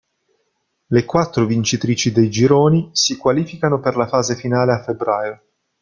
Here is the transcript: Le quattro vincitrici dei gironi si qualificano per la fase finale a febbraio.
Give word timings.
Le 0.87 1.05
quattro 1.05 1.45
vincitrici 1.45 2.11
dei 2.11 2.27
gironi 2.31 2.89
si 2.91 3.17
qualificano 3.17 3.79
per 3.79 3.95
la 3.97 4.07
fase 4.07 4.33
finale 4.35 4.71
a 4.73 4.81
febbraio. 4.81 5.41